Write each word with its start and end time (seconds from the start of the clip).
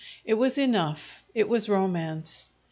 It 0.25 0.33
was 0.33 0.57
enough. 0.57 1.23
It 1.35 1.47
was 1.47 1.69
romance! 1.69 2.49